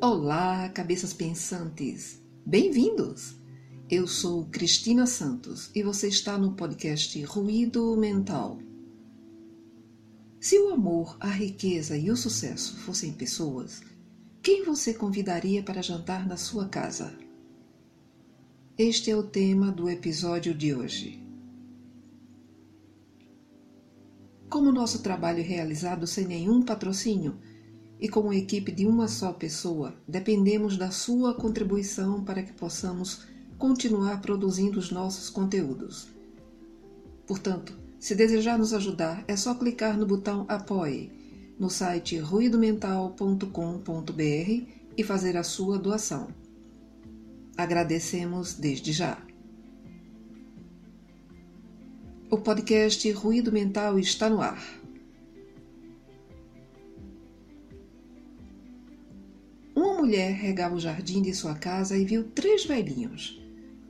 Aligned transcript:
Olá, 0.00 0.68
cabeças 0.68 1.12
pensantes! 1.12 2.22
Bem-vindos! 2.46 3.34
Eu 3.90 4.06
sou 4.06 4.44
Cristina 4.44 5.08
Santos 5.08 5.72
e 5.74 5.82
você 5.82 6.06
está 6.06 6.38
no 6.38 6.52
podcast 6.52 7.20
Ruído 7.24 7.96
Mental. 7.96 8.60
Se 10.38 10.56
o 10.56 10.68
amor, 10.68 11.16
a 11.18 11.26
riqueza 11.26 11.96
e 11.96 12.12
o 12.12 12.16
sucesso 12.16 12.76
fossem 12.76 13.12
pessoas, 13.12 13.82
quem 14.40 14.64
você 14.64 14.94
convidaria 14.94 15.64
para 15.64 15.82
jantar 15.82 16.28
na 16.28 16.36
sua 16.36 16.68
casa? 16.68 17.12
Este 18.78 19.10
é 19.10 19.16
o 19.16 19.24
tema 19.24 19.72
do 19.72 19.90
episódio 19.90 20.54
de 20.54 20.72
hoje. 20.72 21.20
Como 24.48 24.70
nosso 24.70 25.02
trabalho 25.02 25.40
é 25.40 25.42
realizado 25.42 26.06
sem 26.06 26.24
nenhum 26.24 26.62
patrocínio, 26.62 27.36
e 28.00 28.08
como 28.08 28.32
equipe 28.32 28.70
de 28.70 28.86
uma 28.86 29.08
só 29.08 29.32
pessoa, 29.32 29.94
dependemos 30.06 30.76
da 30.76 30.90
sua 30.90 31.34
contribuição 31.34 32.22
para 32.22 32.42
que 32.42 32.52
possamos 32.52 33.26
continuar 33.58 34.20
produzindo 34.20 34.78
os 34.78 34.90
nossos 34.90 35.28
conteúdos. 35.28 36.08
Portanto, 37.26 37.76
se 37.98 38.14
desejar 38.14 38.58
nos 38.58 38.72
ajudar, 38.72 39.24
é 39.26 39.36
só 39.36 39.54
clicar 39.54 39.98
no 39.98 40.06
botão 40.06 40.46
Apoie 40.48 41.10
no 41.58 41.68
site 41.68 42.16
ruidomental.com.br 42.18 44.66
e 44.96 45.02
fazer 45.02 45.36
a 45.36 45.42
sua 45.42 45.76
doação. 45.76 46.28
Agradecemos 47.56 48.54
desde 48.54 48.92
já. 48.92 49.20
O 52.30 52.38
podcast 52.38 53.10
Ruído 53.10 53.50
Mental 53.50 53.98
está 53.98 54.30
no 54.30 54.40
ar. 54.40 54.77
Mulher 60.08 60.32
regava 60.32 60.74
o 60.74 60.80
jardim 60.80 61.20
de 61.20 61.34
sua 61.34 61.54
casa 61.54 61.94
e 61.94 62.02
viu 62.02 62.24
três 62.24 62.64
velhinhos, 62.64 63.38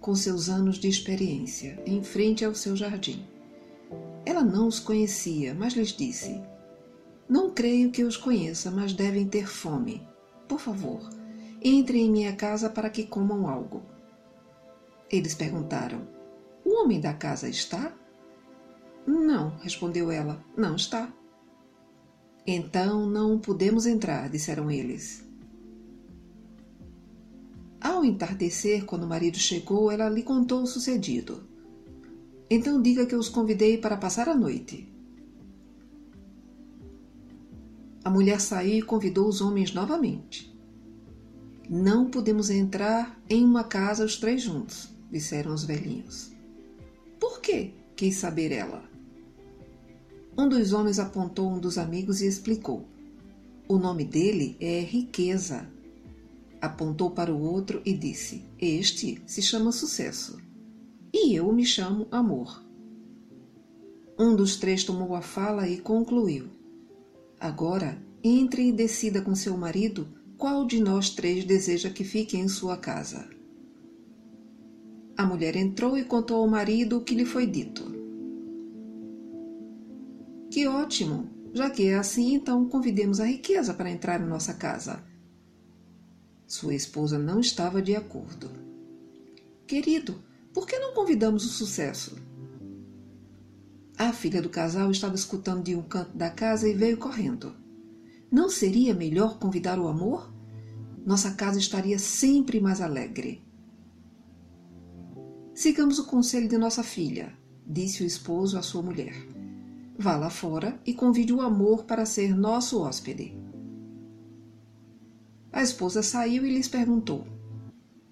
com 0.00 0.16
seus 0.16 0.48
anos 0.48 0.76
de 0.76 0.88
experiência, 0.88 1.80
em 1.86 2.02
frente 2.02 2.44
ao 2.44 2.56
seu 2.56 2.74
jardim. 2.74 3.24
Ela 4.26 4.42
não 4.42 4.66
os 4.66 4.80
conhecia, 4.80 5.54
mas 5.54 5.74
lhes 5.74 5.90
disse: 5.96 6.42
Não 7.28 7.50
creio 7.50 7.92
que 7.92 8.02
os 8.02 8.16
conheça, 8.16 8.68
mas 8.68 8.92
devem 8.92 9.28
ter 9.28 9.46
fome. 9.46 10.02
Por 10.48 10.58
favor, 10.58 11.08
entrem 11.62 12.06
em 12.06 12.10
minha 12.10 12.32
casa 12.34 12.68
para 12.68 12.90
que 12.90 13.06
comam 13.06 13.46
algo. 13.46 13.80
Eles 15.08 15.36
perguntaram: 15.36 16.00
O 16.64 16.82
homem 16.82 17.00
da 17.00 17.14
casa 17.14 17.48
está? 17.48 17.94
Não, 19.06 19.56
respondeu 19.58 20.10
ela, 20.10 20.44
não 20.56 20.74
está. 20.74 21.12
Então 22.44 23.08
não 23.08 23.38
podemos 23.38 23.86
entrar, 23.86 24.28
disseram 24.28 24.68
eles. 24.68 25.27
Ao 27.88 28.04
entardecer, 28.04 28.84
quando 28.84 29.04
o 29.04 29.08
marido 29.08 29.38
chegou, 29.38 29.90
ela 29.90 30.10
lhe 30.10 30.22
contou 30.22 30.62
o 30.62 30.66
sucedido. 30.66 31.42
Então 32.50 32.82
diga 32.82 33.06
que 33.06 33.16
os 33.16 33.30
convidei 33.30 33.78
para 33.78 33.96
passar 33.96 34.28
a 34.28 34.34
noite. 34.34 34.86
A 38.04 38.10
mulher 38.10 38.42
saiu 38.42 38.80
e 38.80 38.82
convidou 38.82 39.26
os 39.26 39.40
homens 39.40 39.72
novamente. 39.72 40.54
Não 41.66 42.10
podemos 42.10 42.50
entrar 42.50 43.18
em 43.26 43.42
uma 43.42 43.64
casa 43.64 44.04
os 44.04 44.18
três 44.18 44.42
juntos, 44.42 44.90
disseram 45.10 45.54
os 45.54 45.64
velhinhos. 45.64 46.30
Por 47.18 47.40
quê? 47.40 47.72
quis 47.96 48.16
saber 48.16 48.52
ela. 48.52 48.84
Um 50.36 50.46
dos 50.46 50.74
homens 50.74 50.98
apontou 50.98 51.50
um 51.50 51.58
dos 51.58 51.78
amigos 51.78 52.20
e 52.20 52.26
explicou. 52.26 52.86
O 53.66 53.78
nome 53.78 54.04
dele 54.04 54.58
é 54.60 54.80
Riqueza 54.80 55.77
apontou 56.60 57.10
para 57.10 57.32
o 57.32 57.40
outro 57.40 57.80
e 57.84 57.92
disse: 57.94 58.44
Este 58.58 59.22
se 59.26 59.40
chama 59.42 59.72
sucesso. 59.72 60.38
E 61.12 61.34
eu 61.34 61.52
me 61.52 61.64
chamo 61.64 62.06
amor. 62.10 62.64
Um 64.18 64.34
dos 64.34 64.56
três 64.56 64.84
tomou 64.84 65.14
a 65.14 65.22
fala 65.22 65.68
e 65.68 65.78
concluiu: 65.78 66.48
Agora, 67.40 68.00
entre 68.22 68.68
e 68.68 68.72
decida 68.72 69.22
com 69.22 69.34
seu 69.34 69.56
marido 69.56 70.08
qual 70.36 70.66
de 70.66 70.80
nós 70.80 71.10
três 71.10 71.44
deseja 71.44 71.90
que 71.90 72.04
fique 72.04 72.36
em 72.36 72.48
sua 72.48 72.76
casa. 72.76 73.28
A 75.16 75.24
mulher 75.24 75.56
entrou 75.56 75.98
e 75.98 76.04
contou 76.04 76.40
ao 76.40 76.48
marido 76.48 76.98
o 76.98 77.00
que 77.00 77.14
lhe 77.14 77.24
foi 77.24 77.46
dito. 77.46 77.82
Que 80.50 80.66
ótimo! 80.66 81.28
Já 81.52 81.70
que 81.70 81.86
é 81.88 81.94
assim, 81.94 82.34
então 82.34 82.68
convidemos 82.68 83.20
a 83.20 83.24
riqueza 83.24 83.72
para 83.72 83.90
entrar 83.90 84.20
em 84.20 84.28
nossa 84.28 84.54
casa 84.54 85.07
sua 86.48 86.74
esposa 86.74 87.18
não 87.18 87.40
estava 87.40 87.82
de 87.82 87.94
acordo. 87.94 88.50
Querido, 89.66 90.18
por 90.54 90.66
que 90.66 90.78
não 90.78 90.94
convidamos 90.94 91.44
o 91.44 91.48
sucesso? 91.50 92.16
A 93.98 94.14
filha 94.14 94.40
do 94.40 94.48
casal 94.48 94.90
estava 94.90 95.14
escutando 95.14 95.62
de 95.62 95.76
um 95.76 95.82
canto 95.82 96.16
da 96.16 96.30
casa 96.30 96.66
e 96.66 96.72
veio 96.72 96.96
correndo. 96.96 97.54
Não 98.32 98.48
seria 98.48 98.94
melhor 98.94 99.38
convidar 99.38 99.78
o 99.78 99.88
amor? 99.88 100.32
Nossa 101.04 101.32
casa 101.32 101.58
estaria 101.58 101.98
sempre 101.98 102.60
mais 102.60 102.80
alegre. 102.80 103.42
Sigamos 105.54 105.98
o 105.98 106.06
conselho 106.06 106.48
de 106.48 106.56
nossa 106.56 106.82
filha, 106.82 107.34
disse 107.66 108.02
o 108.02 108.06
esposo 108.06 108.56
à 108.56 108.62
sua 108.62 108.80
mulher. 108.80 109.14
Vá 109.98 110.16
lá 110.16 110.30
fora 110.30 110.80
e 110.86 110.94
convide 110.94 111.34
o 111.34 111.42
amor 111.42 111.84
para 111.84 112.06
ser 112.06 112.34
nosso 112.34 112.80
hóspede. 112.80 113.36
A 115.58 115.62
esposa 115.62 116.04
saiu 116.04 116.46
e 116.46 116.54
lhes 116.54 116.68
perguntou: 116.68 117.26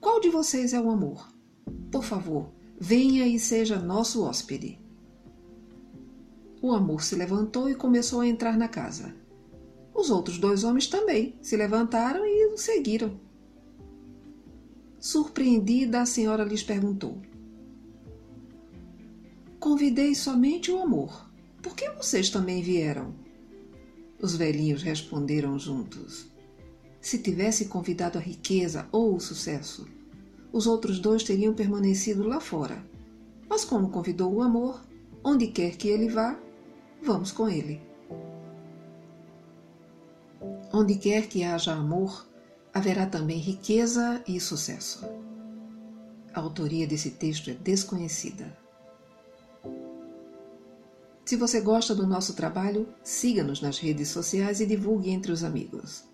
Qual 0.00 0.18
de 0.18 0.30
vocês 0.30 0.72
é 0.72 0.80
o 0.80 0.88
amor? 0.88 1.30
Por 1.92 2.02
favor, 2.02 2.50
venha 2.80 3.26
e 3.26 3.38
seja 3.38 3.78
nosso 3.78 4.22
hóspede. 4.22 4.80
O 6.62 6.72
amor 6.72 7.02
se 7.02 7.14
levantou 7.14 7.68
e 7.68 7.74
começou 7.74 8.22
a 8.22 8.26
entrar 8.26 8.56
na 8.56 8.66
casa. 8.66 9.14
Os 9.92 10.08
outros 10.08 10.38
dois 10.38 10.64
homens 10.64 10.86
também 10.86 11.36
se 11.42 11.54
levantaram 11.54 12.24
e 12.24 12.46
o 12.46 12.56
seguiram. 12.56 13.20
Surpreendida, 14.98 16.00
a 16.00 16.06
senhora 16.06 16.44
lhes 16.44 16.62
perguntou: 16.62 17.20
Convidei 19.60 20.14
somente 20.14 20.70
o 20.70 20.80
amor. 20.80 21.28
Por 21.60 21.76
que 21.76 21.90
vocês 21.90 22.30
também 22.30 22.62
vieram? 22.62 23.14
Os 24.18 24.34
velhinhos 24.34 24.82
responderam 24.82 25.58
juntos 25.58 26.32
se 27.04 27.18
tivesse 27.18 27.66
convidado 27.66 28.16
a 28.16 28.20
riqueza 28.20 28.88
ou 28.90 29.14
o 29.14 29.20
sucesso. 29.20 29.86
Os 30.50 30.66
outros 30.66 30.98
dois 30.98 31.22
teriam 31.22 31.52
permanecido 31.52 32.26
lá 32.26 32.40
fora. 32.40 32.82
Mas, 33.46 33.62
como 33.62 33.90
convidou 33.90 34.32
o 34.32 34.42
amor, 34.42 34.82
onde 35.22 35.48
quer 35.48 35.76
que 35.76 35.86
ele 35.86 36.08
vá, 36.08 36.40
vamos 37.02 37.30
com 37.30 37.46
ele. 37.46 37.82
Onde 40.72 40.94
quer 40.94 41.28
que 41.28 41.44
haja 41.44 41.74
amor, 41.74 42.26
haverá 42.72 43.04
também 43.04 43.38
riqueza 43.38 44.22
e 44.26 44.40
sucesso. 44.40 45.04
A 46.32 46.40
autoria 46.40 46.86
desse 46.86 47.10
texto 47.10 47.50
é 47.50 47.54
desconhecida. 47.54 48.56
Se 51.22 51.36
você 51.36 51.60
gosta 51.60 51.94
do 51.94 52.06
nosso 52.06 52.32
trabalho, 52.32 52.88
siga-nos 53.02 53.60
nas 53.60 53.78
redes 53.78 54.08
sociais 54.08 54.60
e 54.60 54.66
divulgue 54.66 55.10
entre 55.10 55.32
os 55.32 55.44
amigos. 55.44 56.13